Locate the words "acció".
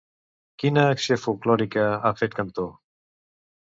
0.93-1.17